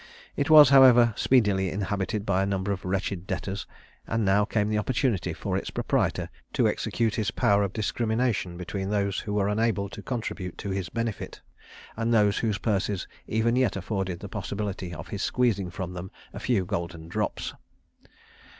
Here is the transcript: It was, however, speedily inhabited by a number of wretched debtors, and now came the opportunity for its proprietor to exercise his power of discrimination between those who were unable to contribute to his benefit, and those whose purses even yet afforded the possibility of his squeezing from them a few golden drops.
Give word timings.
It 0.35 0.49
was, 0.49 0.69
however, 0.69 1.13
speedily 1.15 1.69
inhabited 1.69 2.25
by 2.25 2.41
a 2.41 2.45
number 2.47 2.71
of 2.71 2.83
wretched 2.85 3.27
debtors, 3.27 3.67
and 4.07 4.25
now 4.25 4.45
came 4.45 4.67
the 4.67 4.79
opportunity 4.79 5.31
for 5.31 5.55
its 5.55 5.69
proprietor 5.69 6.27
to 6.53 6.67
exercise 6.67 7.13
his 7.13 7.29
power 7.29 7.61
of 7.61 7.71
discrimination 7.71 8.57
between 8.57 8.89
those 8.89 9.19
who 9.19 9.33
were 9.35 9.47
unable 9.47 9.89
to 9.89 10.01
contribute 10.01 10.57
to 10.57 10.71
his 10.71 10.89
benefit, 10.89 11.41
and 11.95 12.11
those 12.11 12.39
whose 12.39 12.57
purses 12.57 13.07
even 13.27 13.55
yet 13.55 13.75
afforded 13.75 14.21
the 14.21 14.27
possibility 14.27 14.91
of 14.91 15.09
his 15.09 15.21
squeezing 15.21 15.69
from 15.69 15.93
them 15.93 16.09
a 16.33 16.39
few 16.39 16.65
golden 16.65 17.07
drops. 17.07 17.53